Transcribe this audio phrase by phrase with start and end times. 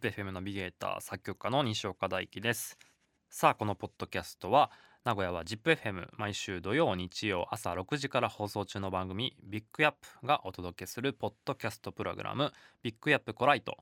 [0.00, 2.78] ZIPFM ナビゲーター作曲家の西岡大樹です。
[3.28, 4.70] さあこのポッドキャストは
[5.04, 12.50] 名古屋は ZIPFM 毎週土曜日曜朝6時から放送中の番組ビッグアップがお届けするポッドキャストプログラム
[12.82, 13.76] ビッグアップコライト。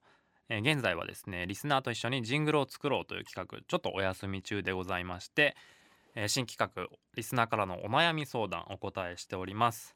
[0.48, 5.54] えー現在はですねリスナーと一緒にジングルを作ろうという企画ちょっとお休み中でございまして、
[6.16, 9.94] え新企画リスナーからのお悩み相談お答えしております、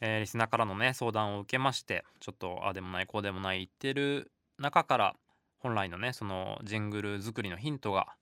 [0.00, 5.16] えーリスナーからのね相談を受けましてちょっとあでもないこうでもない言ってる中から
[5.58, 8.14] 本来のねそのジングル作りのヒントが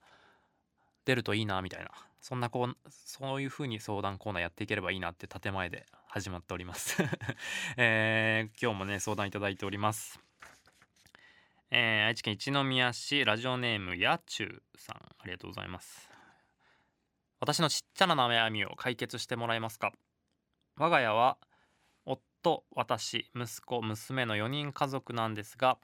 [1.04, 1.90] 出るといいなみたいな。
[2.20, 7.00] そんなこうそういう風に相談コーナーやっていければいいなって建前で始まっております、
[7.76, 10.18] えー今日もね相談いただいております。
[11.70, 14.96] えー愛知県一宮市ラジオネームやちゅうさん。
[14.96, 16.10] ありがとうございます。
[17.38, 19.92] 私のちっちゃな悩みを解決してもらえますか？
[20.76, 21.38] 我が家は
[22.04, 25.78] 夫私息子娘の4人家族なんですが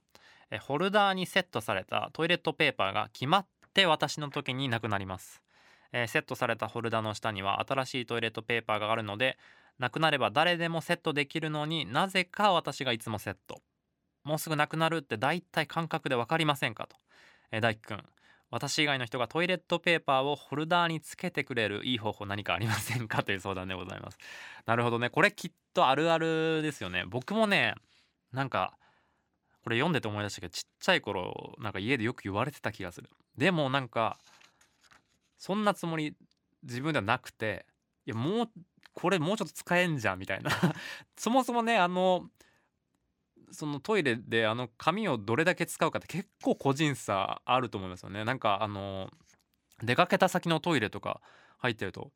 [0.58, 5.42] ホルダーにセットされたトイレットペーパーが決まって私の時になくなります、
[5.92, 9.38] えーセットされたホルダーの下には新しいトイレットペーパーがあるので
[9.78, 13.60] なくなれば誰でもセットできるのになぜか私がいつもセット。
[14.24, 16.96] もうすぐなくなるって大体感覚で分かりませんかと、
[17.50, 18.04] えー大輝くん。
[18.50, 24.18] 私以外の人がトイレットペーパーをホルダーにつけてくれるいい方法何かありませんかという相談でございます。
[24.66, 25.08] なるほどね。
[25.08, 27.04] これきっとあるあるですよね。
[27.06, 27.74] 僕もね
[28.30, 28.76] なんか
[29.62, 33.08] これ読んでて思い出したけどちっちゃい頃なんか家でよく言われてた気がする。
[33.36, 34.18] でもなんか
[35.38, 36.16] そんなつもり
[36.62, 37.66] 自分ではなくて
[38.06, 38.50] いやもう
[38.92, 40.50] これもうちょっと使えんじゃんみたいな。
[41.16, 42.28] そもそもねあの
[43.52, 48.24] そのトイレであの紙をどれだけ使うかって結構個人差あると思いますよね。
[48.24, 49.10] なんかあの
[49.82, 51.20] 出かけた先のトイレとか
[51.58, 52.12] 入ってると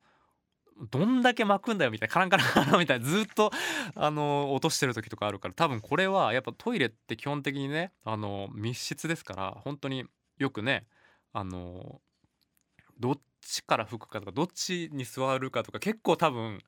[0.91, 3.51] どんだけ巻くんだよみたいなカランカランカランみたいなずっと
[3.95, 10.05] あの落としてる時とかあるから多分これはやっぱトイレって基本的にねあの密室ですから本当に
[10.37, 10.85] よくね
[11.33, 12.01] あの
[12.99, 16.59] どっちから吹くかとかどっちに座るかとか結構多分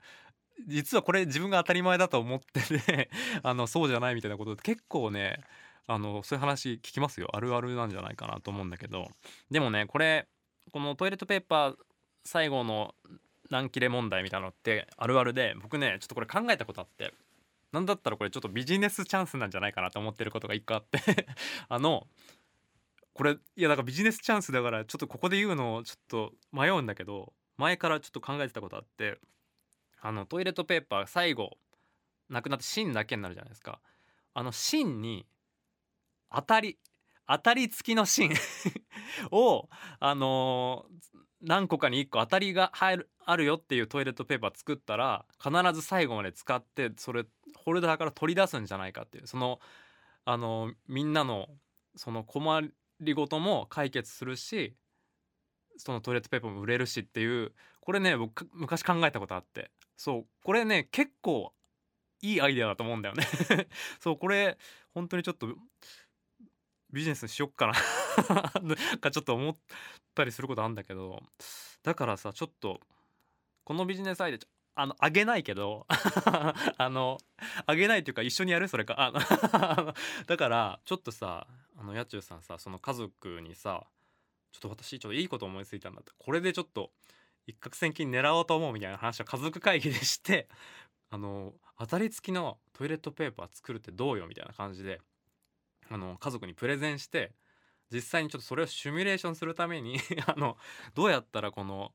[0.67, 3.09] 実はこれ自分が当たり前だと思ってて
[3.43, 5.39] あのそうじゃないみたいなことって結構ね
[5.87, 7.29] あのそういう話聞きますよ。
[7.33, 9.07] あるあるなんじゃないかなと思うんだけど。
[9.49, 10.27] でもねこれ
[10.71, 11.75] このトイレットペーパー
[12.23, 12.93] 最後の
[13.49, 17.13] 何切れ問題みたいなのってあるあるで僕ねちょっとこれ考えたことあって
[17.71, 21.27] なんだったらこれちょっとビジネスチャンスなんじゃないかなと思ってることが一個あって
[21.69, 22.07] あの
[23.13, 29.19] これいやだからビジネスチャンスだからちょっとここで言うのをちょっと迷うんだけど前からちょっと考えてたことあって
[30.01, 31.57] あのトイレットペーパー最後
[32.29, 33.81] なくなって芯だけになるじゃないですか。
[34.33, 35.25] あの芯に
[36.31, 36.77] 当たり
[37.27, 38.31] 当たり付きの芯
[39.31, 39.67] を
[39.99, 49.59] あのー何個かに1個当たりが入るあるよっていうトイレットペーパー作ったら必ず最後まで使ってそれホルダーから取り出すんじゃないかっていうその
[50.25, 51.47] あのみんなの
[51.95, 52.61] その困
[52.99, 54.75] りごとも解決するし
[55.77, 59.71] そのトイレットペーパーも売れるしっていうこれね僕昔考えたことあって。
[59.95, 61.51] そうこれね結構
[62.21, 63.25] いいアイデアだと思うんだよね。
[63.99, 64.57] そうこれ
[64.93, 65.47] 本当にちょっと
[66.91, 67.73] ビジネスにしよっかな。
[69.01, 69.55] かちょっと思っ
[70.15, 71.21] たりすることあんだけど
[71.83, 72.79] だからさちょっと
[73.63, 77.17] このビジネスアイデアあのあげないけど あの
[77.65, 78.69] あげないっていうか一緒にやる？
[78.69, 78.95] それか。
[78.97, 79.19] あの
[80.25, 81.47] だからちょっとさ
[81.77, 83.85] あのやちゅうさんさその家族にさ
[84.53, 86.11] ちょっと私ちょっといいこと思いついたんだって。
[86.17, 86.93] これでちょっと
[87.45, 90.47] 一攫千金狙おうと思うみたいな話を家族会議でして
[91.09, 94.27] あの当たり付きのトイレットペーパー作るってどうよ？
[94.27, 95.01] みたいな感じで
[95.89, 97.33] あの家族にプレゼンして
[97.91, 100.57] 実際にちょっとそれをシミュレーションするために あの
[100.93, 101.93] どうやったらこの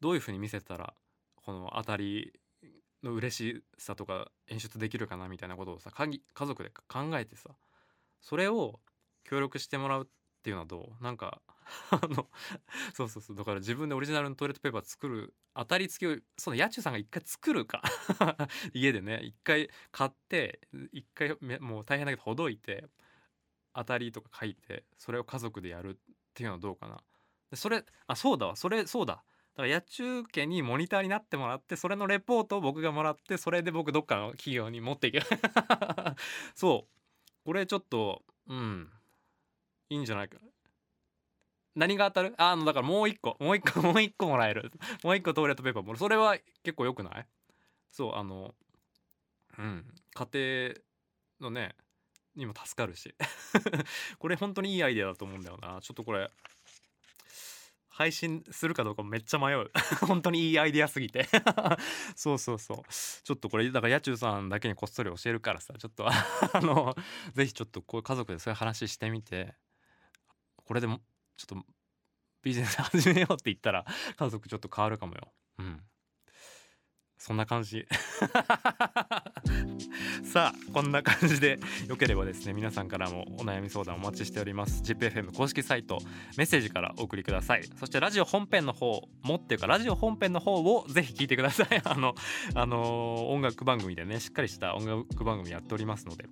[0.00, 0.94] どういう風に見せたら
[1.36, 2.32] この当たり
[3.02, 7.50] の嬉しさとか演出できるかなみたいなことをさ家族で考えてさ
[8.20, 8.80] それを
[9.24, 10.06] 協力してもらうっ
[10.42, 11.04] ていうのはどう？
[11.04, 11.40] なんか
[11.90, 12.30] あの
[12.94, 13.36] そうそうそう。
[13.36, 17.82] だから自分でオリジナルのトイレットペーパー作る当たり付きをそのやちゅうさんが一回作るか。
[18.72, 20.60] 家でね一回買って
[20.92, 22.86] 一回もう大変だけどほどいて
[23.78, 26.98] 当たりとか書いてそれを家族でやるっていうのはどうかな。
[27.50, 28.56] でそれあそうだわ。
[28.56, 29.22] それそうだ。
[29.54, 35.20] だから野中家にモニターになってもらってそれのレポートを僕がもらってそれで僕どっかの企業に持っていけ
[36.54, 37.44] そう。
[37.44, 38.90] これちょっとうん。
[39.90, 40.38] いいんじゃないか。
[41.74, 42.34] 何が当たる？
[42.36, 43.36] あのだからもう一個。
[43.40, 44.70] もう一個 もう一個もらえる。
[45.04, 45.98] もう一個トイレットペーパーもらう。
[45.98, 47.26] それは結構良くない？
[47.90, 48.54] そうあの
[49.58, 49.94] うん。
[50.14, 50.28] 家
[51.40, 51.74] 庭のね
[52.38, 53.14] にも助かるし。
[54.18, 55.80] これ本当にいいアイデアだと思うんだよな。
[55.82, 56.30] ちょっとこれ
[57.88, 59.70] 配信するかどうかめっちゃ迷う。
[60.06, 61.28] 本当にいいアイデアすぎて。
[62.14, 62.92] そうそうそう。
[63.24, 66.12] ちょっとこれだから野中さんだけにこっそり教えるからさちょっとあ
[66.60, 66.94] の
[67.34, 69.54] ぜひちょっとこう家族でそういう話してみて。
[70.64, 71.00] これでも
[71.38, 71.66] ちょっと
[72.42, 73.86] ビジネス始めようって言ったら
[74.16, 75.32] 家族ちょっと変わるかもよ。
[75.58, 75.82] うん。
[77.18, 77.86] そんな感じ。
[80.24, 84.82] さあこんな感じでよければですね皆さんからもお悩み相談お待ちしております。
[84.82, 85.98] ZIPFM 公式サイト
[86.36, 87.64] メッセージからお送りください。
[87.78, 91.80] そしてラジオ本編の方もっていうかラジオ本編の方をぜひ聞いてください。
[91.84, 92.14] あの
[92.54, 96.26] あのー音楽番組でねしっかりした音楽番組やっておりますので。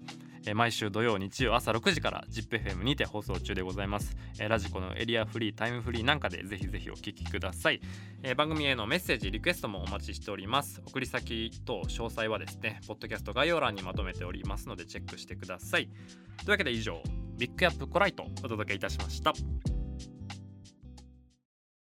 [0.54, 7.80] 毎週土曜日曜朝6時から ZIPFM にて放送中でございます、ラジコのエリアフリータイムフリーなんかでぜひぜひお聞きください、
[8.36, 10.80] 番組へのメッセージリクエストもお待ちしております。
[10.86, 15.88] 送り先等詳細はですねポッドキャスト概要欄にまとめておりますのでチェックしてください。
[16.38, 17.02] というわけで以上
[17.38, 19.32] ビッグアップコライトお届けいたしました。